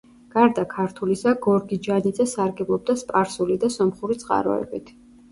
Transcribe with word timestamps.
გარდა 0.35 0.61
ქართულისა, 0.69 1.33
გორგიჯანიძე 1.45 2.25
სარგებლობდა 2.31 2.95
სპარსული 3.01 3.57
და 3.65 3.69
სომხური 3.75 4.17
წყაროებით. 4.23 4.91